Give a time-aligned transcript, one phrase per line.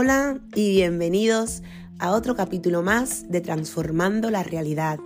[0.00, 1.64] Hola y bienvenidos
[1.98, 5.00] a otro capítulo más de Transformando la Realidad.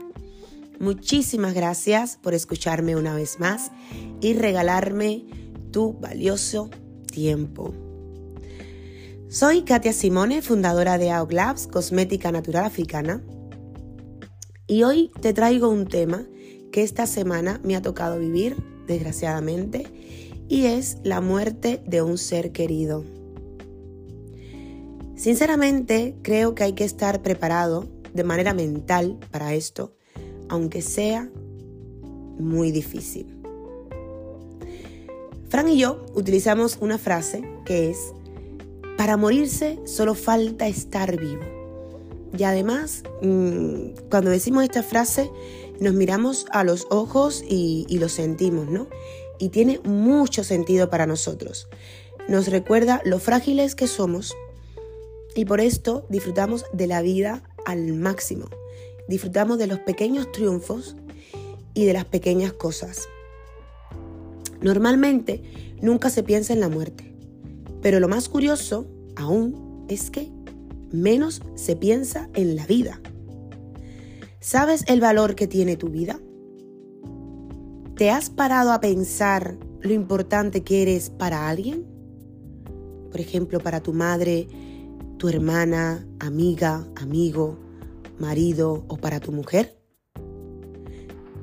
[0.81, 3.71] Muchísimas gracias por escucharme una vez más
[4.21, 5.25] y regalarme
[5.71, 6.69] tu valioso
[7.11, 7.73] tiempo.
[9.31, 13.23] Soy Katia Simone, fundadora de AOG Labs, cosmética natural africana,
[14.67, 16.27] y hoy te traigo un tema
[16.71, 19.87] que esta semana me ha tocado vivir, desgraciadamente,
[20.51, 23.22] y es la muerte de un ser querido.
[25.23, 29.95] Sinceramente, creo que hay que estar preparado de manera mental para esto,
[30.49, 31.31] aunque sea
[32.41, 33.41] muy difícil.
[35.49, 38.13] Fran y yo utilizamos una frase que es,
[38.97, 41.45] para morirse solo falta estar vivo.
[42.37, 45.31] Y además, mm, cuando decimos esta frase,
[45.79, 48.89] nos miramos a los ojos y, y lo sentimos, ¿no?
[49.39, 51.69] Y tiene mucho sentido para nosotros.
[52.27, 54.35] Nos recuerda lo frágiles que somos
[55.35, 58.47] y por esto disfrutamos de la vida al máximo.
[59.09, 60.97] Disfrutamos de los pequeños triunfos
[61.75, 63.09] y de las pequeñas cosas.
[64.61, 65.43] Normalmente
[65.81, 67.15] nunca se piensa en la muerte,
[67.81, 70.31] pero lo más curioso aún es que
[70.93, 73.01] menos se piensa en la vida.
[74.41, 76.21] ¿Sabes el valor que tiene tu vida?
[77.97, 81.87] ¿Te has parado a pensar lo importante que eres para alguien?
[83.11, 84.49] Por ejemplo, para tu madre,
[85.23, 87.57] tu hermana, amiga, amigo,
[88.19, 89.79] marido o para tu mujer?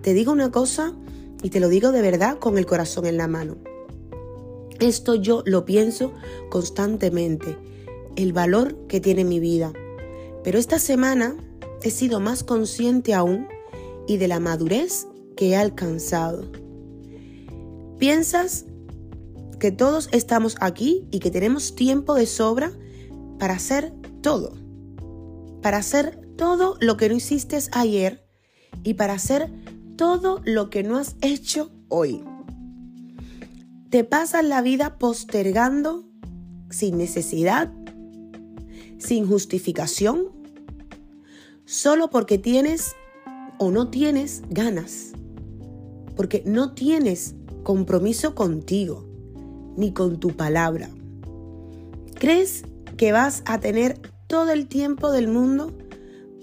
[0.01, 0.93] Te digo una cosa
[1.41, 3.55] y te lo digo de verdad con el corazón en la mano.
[4.81, 6.11] Esto yo lo pienso
[6.49, 7.55] constantemente,
[8.17, 9.71] el valor que tiene mi vida.
[10.43, 11.37] Pero esta semana
[11.81, 13.47] he sido más consciente aún
[14.09, 16.51] y de la madurez que he alcanzado.
[17.97, 18.65] ¿Piensas
[19.57, 22.73] que todos estamos aquí y que tenemos tiempo de sobra
[23.39, 24.53] para hacer todo.
[25.61, 28.25] Para hacer todo lo que no hiciste ayer
[28.83, 29.51] y para hacer
[29.95, 32.23] todo lo que no has hecho hoy.
[33.89, 36.05] Te pasas la vida postergando
[36.69, 37.73] sin necesidad,
[38.99, 40.27] sin justificación,
[41.65, 42.95] solo porque tienes
[43.57, 45.13] o no tienes ganas,
[46.15, 49.05] porque no tienes compromiso contigo
[49.75, 50.89] ni con tu palabra.
[52.15, 52.63] ¿Crees
[52.99, 55.71] que vas a tener todo el tiempo del mundo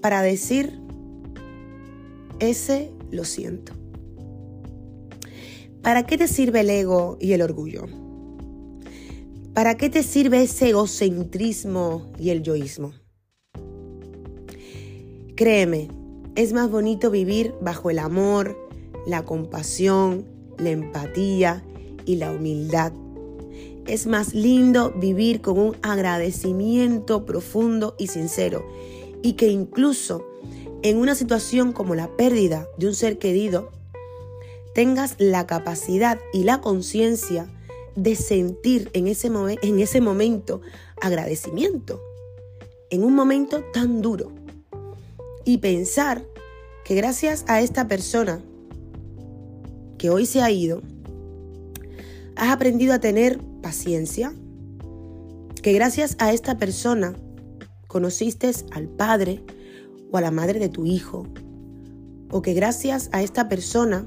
[0.01, 0.81] para decir
[2.39, 3.75] ese lo siento.
[5.83, 7.85] ¿Para qué te sirve el ego y el orgullo?
[9.53, 12.95] ¿Para qué te sirve ese egocentrismo y el yoísmo?
[15.37, 15.89] Créeme,
[16.37, 18.57] es más bonito vivir bajo el amor,
[19.07, 20.25] la compasión,
[20.57, 21.63] la empatía
[22.07, 22.95] y la humildad
[23.87, 28.67] es más lindo vivir con un agradecimiento profundo y sincero.
[29.23, 30.27] Y que incluso
[30.83, 33.71] en una situación como la pérdida de un ser querido,
[34.75, 37.49] tengas la capacidad y la conciencia
[37.95, 39.29] de sentir en ese,
[39.63, 40.61] en ese momento
[41.01, 42.01] agradecimiento,
[42.91, 44.33] en un momento tan duro,
[45.45, 46.25] y pensar
[46.85, 48.43] que gracias a esta persona
[49.99, 50.83] que hoy se ha ido,
[52.37, 54.33] has aprendido a tener paciencia,
[55.63, 57.15] que gracias a esta persona
[57.89, 59.43] conociste al padre
[60.13, 61.27] o a la madre de tu hijo,
[62.31, 64.07] o que gracias a esta persona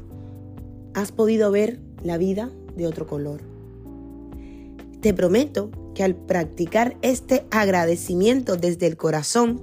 [0.94, 3.42] has podido ver la vida de otro color.
[5.02, 9.62] Te prometo que al practicar este agradecimiento desde el corazón,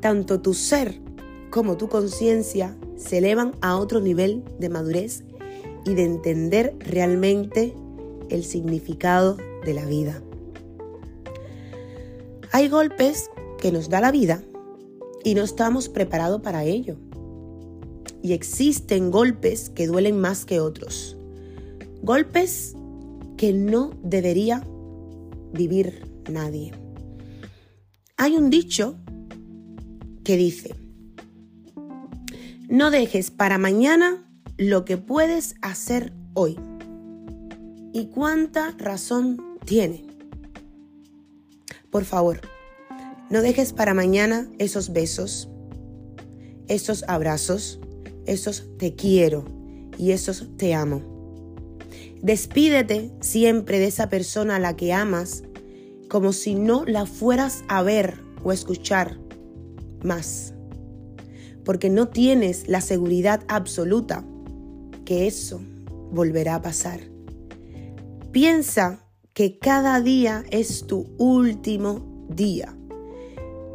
[0.00, 1.00] tanto tu ser
[1.50, 5.24] como tu conciencia se elevan a otro nivel de madurez
[5.88, 7.74] y de entender realmente
[8.28, 10.22] el significado de la vida.
[12.52, 14.42] Hay golpes que nos da la vida
[15.24, 16.96] y no estamos preparados para ello.
[18.22, 21.16] Y existen golpes que duelen más que otros.
[22.02, 22.76] Golpes
[23.38, 24.66] que no debería
[25.54, 26.72] vivir nadie.
[28.18, 28.96] Hay un dicho
[30.22, 30.74] que dice,
[32.68, 34.27] no dejes para mañana
[34.58, 36.58] lo que puedes hacer hoy.
[37.92, 40.04] ¿Y cuánta razón tiene?
[41.90, 42.40] Por favor,
[43.30, 45.48] no dejes para mañana esos besos,
[46.66, 47.78] esos abrazos,
[48.26, 49.44] esos te quiero
[49.96, 51.02] y esos te amo.
[52.20, 55.44] Despídete siempre de esa persona a la que amas
[56.08, 59.20] como si no la fueras a ver o escuchar
[60.02, 60.52] más.
[61.64, 64.24] Porque no tienes la seguridad absoluta
[65.08, 65.58] que eso
[66.12, 67.00] volverá a pasar.
[68.30, 69.00] Piensa
[69.32, 72.76] que cada día es tu último día.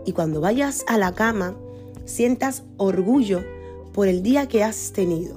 [0.05, 1.57] Y cuando vayas a la cama,
[2.05, 3.43] sientas orgullo
[3.93, 5.35] por el día que has tenido.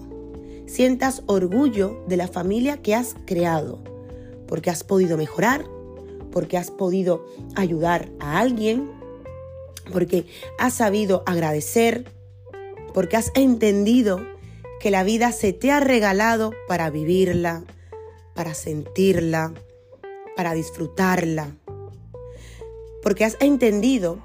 [0.67, 3.83] Sientas orgullo de la familia que has creado,
[4.47, 5.65] porque has podido mejorar,
[6.31, 8.91] porque has podido ayudar a alguien,
[9.95, 10.27] porque
[10.59, 12.05] has sabido agradecer,
[12.93, 14.36] porque has entendido
[14.81, 17.65] que la vida se te ha regalado para vivirla,
[18.35, 19.55] para sentirla,
[20.37, 21.57] para disfrutarla.
[23.03, 24.19] Porque has entendido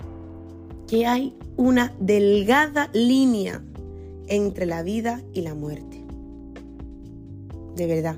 [0.88, 3.64] que hay una delgada línea
[4.28, 6.04] entre la vida y la muerte.
[7.76, 8.18] De verdad,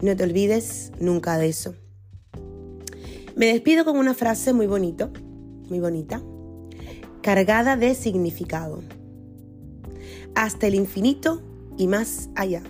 [0.00, 1.74] no te olvides nunca de eso.
[3.36, 5.10] Me despido con una frase muy bonito,
[5.68, 6.22] muy bonita,
[7.22, 8.82] cargada de significado.
[10.34, 11.42] Hasta el infinito
[11.76, 12.62] y más allá.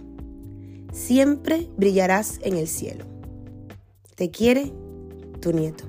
[0.93, 3.05] Siempre brillarás en el cielo.
[4.17, 4.73] Te quiere
[5.41, 5.85] tu nieto.